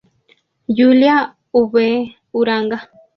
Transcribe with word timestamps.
Julia 0.77 1.35
V. 1.53 2.15
Uranga. 2.39 2.79